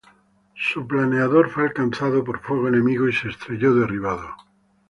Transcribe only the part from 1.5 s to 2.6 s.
fue alcanzado por